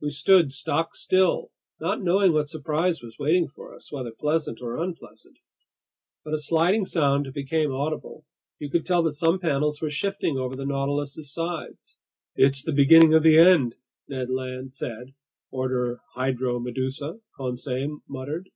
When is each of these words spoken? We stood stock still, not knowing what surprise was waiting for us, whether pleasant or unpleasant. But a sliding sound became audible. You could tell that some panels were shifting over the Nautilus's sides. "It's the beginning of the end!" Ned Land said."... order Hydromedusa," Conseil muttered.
We 0.00 0.08
stood 0.08 0.54
stock 0.54 0.94
still, 0.96 1.50
not 1.80 2.00
knowing 2.02 2.32
what 2.32 2.48
surprise 2.48 3.02
was 3.02 3.18
waiting 3.18 3.46
for 3.46 3.74
us, 3.74 3.92
whether 3.92 4.10
pleasant 4.10 4.62
or 4.62 4.78
unpleasant. 4.82 5.38
But 6.24 6.32
a 6.32 6.38
sliding 6.38 6.86
sound 6.86 7.30
became 7.34 7.70
audible. 7.74 8.24
You 8.58 8.70
could 8.70 8.86
tell 8.86 9.02
that 9.02 9.12
some 9.12 9.38
panels 9.38 9.82
were 9.82 9.90
shifting 9.90 10.38
over 10.38 10.56
the 10.56 10.64
Nautilus's 10.64 11.30
sides. 11.34 11.98
"It's 12.36 12.62
the 12.62 12.72
beginning 12.72 13.12
of 13.12 13.22
the 13.22 13.36
end!" 13.36 13.74
Ned 14.08 14.30
Land 14.30 14.72
said."... 14.72 15.12
order 15.50 16.00
Hydromedusa," 16.16 17.20
Conseil 17.36 17.98
muttered. 18.08 18.48